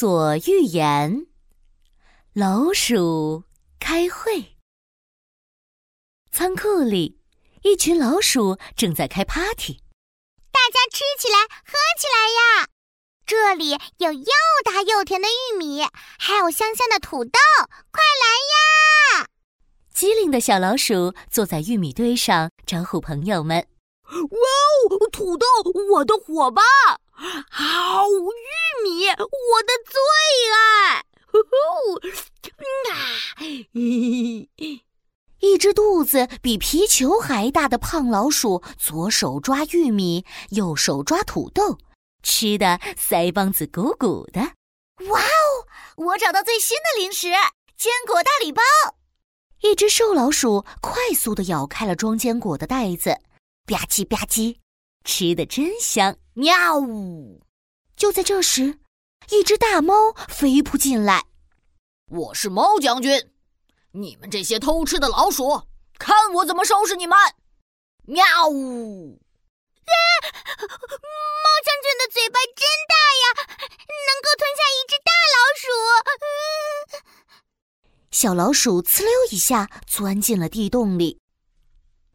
[0.00, 1.26] 索寓言：
[2.32, 3.42] 老鼠
[3.80, 4.56] 开会。
[6.30, 7.20] 仓库里，
[7.64, 9.80] 一群老鼠正在开 party。
[10.52, 12.68] 大家吃起来，喝起来呀！
[13.26, 14.30] 这里有又
[14.64, 15.82] 大又甜的玉米，
[16.16, 17.40] 还有香香的土豆，
[17.90, 19.26] 快来呀！
[19.92, 23.66] 机灵的小老鼠坐在玉米堆上，招呼朋友们
[24.06, 24.16] ：“哇
[24.90, 25.44] 哦，土豆，
[25.90, 26.64] 我的伙伴！
[27.50, 29.98] 好玉米，我的最
[30.54, 31.98] 爱！”呼呼，
[32.90, 32.94] 啊！
[35.40, 41.78] 一只肚子比皮球还大的胖老鼠，左手抓玉米，右手抓土豆，
[42.22, 44.40] 吃的腮帮子鼓鼓的。
[45.10, 45.66] 哇哦！
[45.96, 47.28] 我找到最新的零食——
[47.76, 48.62] 坚果大礼包。
[49.60, 53.10] 一只瘦老鼠快速地咬开了装坚果的袋子，
[53.66, 54.58] 吧唧吧唧，
[55.04, 56.16] 吃的真香。
[56.34, 57.42] 喵呜！
[57.96, 58.78] 就在这时，
[59.30, 61.26] 一只大猫飞扑进来。
[62.10, 63.32] 我是猫将军，
[63.92, 65.62] 你们这些偷吃的老鼠，
[65.98, 67.16] 看我怎么收拾你们！
[68.04, 69.20] 喵呜！
[69.84, 69.92] 啊！
[70.60, 73.24] 猫将军的嘴巴真大呀，
[73.88, 75.66] 能够吞下一只大老鼠。
[76.22, 77.02] 嗯
[78.10, 81.20] 小老鼠呲溜一下钻进了地洞里。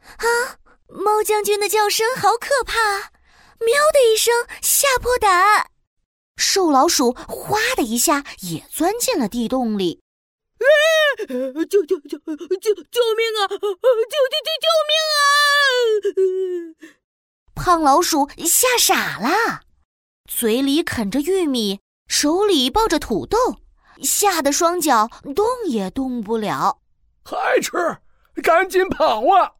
[0.00, 0.58] 啊！
[0.88, 3.12] 猫将军的叫声好可怕！
[3.60, 5.70] 喵的一声，吓破胆。
[6.36, 10.02] 瘦老鼠哗的一下也钻进了地洞里。
[10.58, 13.48] 救救救救救命啊！
[13.48, 16.86] 救救救救命啊！
[17.54, 19.62] 胖老鼠吓傻了，
[20.28, 23.38] 嘴里啃着玉米，手里抱着土豆。
[24.02, 26.82] 吓得双脚动也动不了，
[27.24, 27.72] 还吃？
[28.42, 29.55] 赶紧跑啊！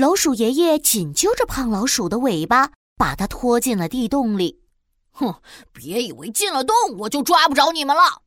[0.00, 4.62] 老鼠爷爷紧揪着胖老鼠的尾巴，把它拖进了地洞里。
[5.10, 5.42] 哼，
[5.74, 8.22] 别以为进了洞我就抓不着你们了！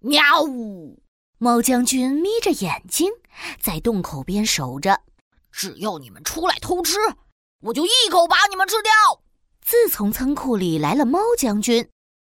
[0.00, 1.02] 喵呜！
[1.38, 3.10] 猫将军眯着眼睛
[3.58, 5.00] 在洞口边守着，
[5.50, 6.98] 只要你们出来偷吃，
[7.62, 8.92] 我就一口把你们吃掉。
[9.62, 11.88] 自从仓库里来了猫将军，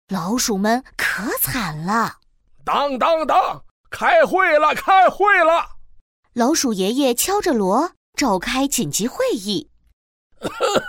[0.09, 2.21] 老鼠们可惨了。
[2.65, 3.65] 当当当！
[3.91, 5.77] 开会了，开会了！
[6.33, 9.71] 老鼠爷爷敲着锣，召开紧急会议。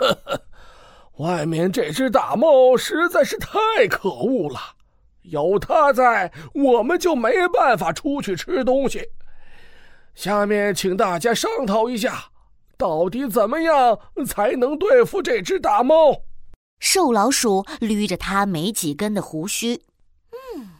[1.18, 4.60] 外面这只大猫实在是太可恶了，
[5.22, 9.10] 有它在，我们就没办法出去吃东西。
[10.16, 12.32] 下面请大家商讨一下，
[12.78, 16.24] 到底怎么样才能对付这只大猫？
[16.80, 19.84] 瘦老鼠捋着它没几根的胡须，
[20.32, 20.72] 嗯。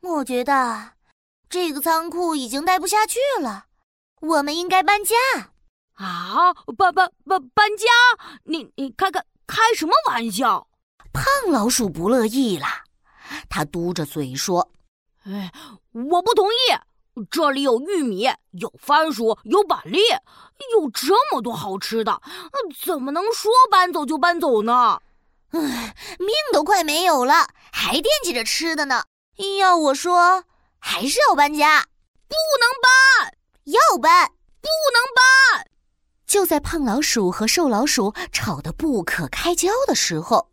[0.00, 0.92] 我觉得
[1.48, 3.66] 这个仓库已经待不下去了，
[4.20, 5.14] 我们应该搬家。
[5.98, 7.86] 啊，搬搬搬搬家？
[8.44, 10.68] 你你开开开什么玩笑？
[11.12, 12.66] 胖老鼠不乐意了，
[13.50, 14.70] 他嘟着嘴说
[15.26, 15.52] ：“哎，
[15.92, 17.24] 我不同意！
[17.28, 19.98] 这里有玉米，有番薯，有板栗，
[20.72, 22.22] 有这么多好吃的，
[22.80, 25.00] 怎么能说搬走就搬走呢？
[25.50, 29.02] 唉，命都快没有了，还惦记着吃的呢。”
[29.58, 30.44] 要我说，
[30.78, 31.80] 还是要搬家，
[32.28, 34.28] 不能搬，要搬，
[34.60, 35.67] 不能搬。
[36.28, 40.50] 就在胖老鼠和瘦老鼠吵得不可开交的时候，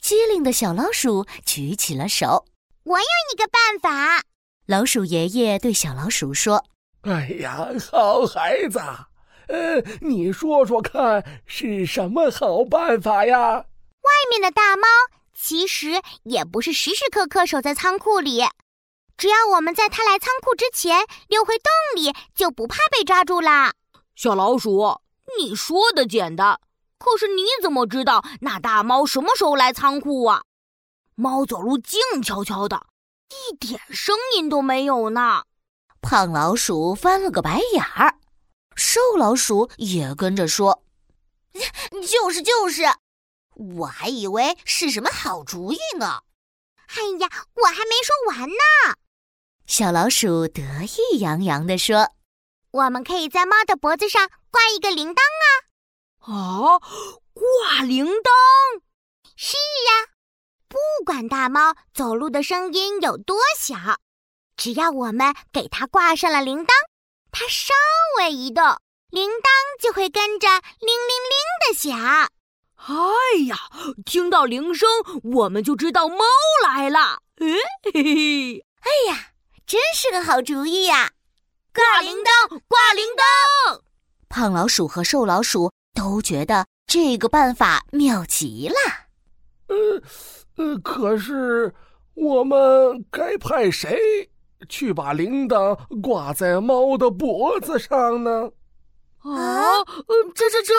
[0.00, 2.46] 机灵的小老鼠举起了手
[2.84, 4.22] ：“我有一个办法。”
[4.66, 6.64] 老鼠爷爷对小老鼠说
[7.02, 8.78] ：“哎呀，好孩子，
[9.48, 13.38] 呃，你说说看是什么好办法呀？”
[14.02, 14.82] 外面的大猫。
[15.34, 18.44] 其实也不是时时刻刻守在仓库里，
[19.16, 21.70] 只要我们在它来仓库之前溜回洞
[22.02, 23.72] 里，就不怕被抓住啦。
[24.14, 25.00] 小老鼠，
[25.38, 26.60] 你说的简单，
[26.98, 30.42] 可是你怎么知道那大猫什么时候来仓库啊？
[31.14, 32.86] 猫走路静悄悄的，
[33.30, 35.44] 一点声音都没有呢。
[36.00, 38.18] 胖老鼠翻了个白眼儿，
[38.74, 40.82] 瘦老鼠也跟着说
[42.06, 42.82] ：“就 是就是。”
[43.78, 46.22] 我还以为是什么好主意呢！
[46.88, 48.96] 哎呀，我还没说完呢。
[49.66, 52.10] 小老鼠得意洋洋地说
[52.72, 55.46] ：“我们可以在猫的脖子上挂一个铃铛啊！”
[56.24, 56.78] 啊，
[57.32, 58.30] 挂铃铛？
[59.36, 60.08] 是呀，
[60.68, 63.76] 不管大猫走路的声音有多小，
[64.56, 66.70] 只要我们给它挂上了铃铛，
[67.30, 67.74] 它稍
[68.18, 68.64] 微一动，
[69.10, 69.48] 铃铛
[69.80, 71.36] 就会跟着铃铃铃
[71.66, 72.30] 的响。
[72.76, 72.94] 哎
[73.48, 73.56] 呀，
[74.04, 74.88] 听到铃声，
[75.22, 76.24] 我们就知道猫
[76.64, 77.22] 来了。
[77.36, 77.56] 嘿
[77.92, 79.32] 嘿，哎呀，
[79.66, 81.12] 真是个好主意呀！
[81.74, 83.80] 挂铃铛，挂铃铛。
[84.28, 88.74] 胖老鼠和瘦老鼠都觉得这个办法妙极了。
[89.68, 90.02] 呃
[90.56, 91.74] 呃，可是
[92.14, 94.30] 我们该派谁
[94.68, 98.50] 去把铃铛挂在猫的脖子上呢？
[99.20, 99.82] 啊，
[100.34, 100.74] 这这这，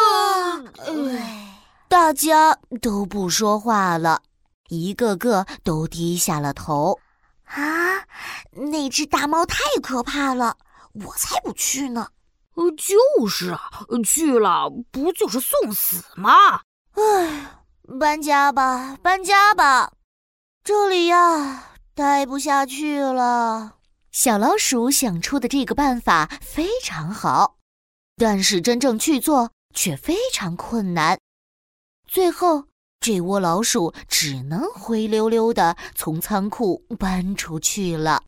[1.88, 4.22] 大家都不说话了，
[4.70, 7.00] 一个个都低下了头。
[7.46, 8.06] 啊，
[8.52, 10.58] 那只大猫太可怕了，
[10.94, 12.08] 我才不去呢！
[12.56, 16.62] 呃就是啊，去了不就是送死吗？
[16.92, 17.64] 唉，
[18.00, 19.94] 搬家吧，搬家吧，
[20.64, 23.78] 这里呀，待不下去了。
[24.12, 27.58] 小老鼠想出的这个办法非常好。
[28.16, 31.18] 但是真正去做却非常困难，
[32.08, 32.66] 最后
[33.00, 38.22] 这窝老鼠只能灰溜溜的从仓库搬出去了。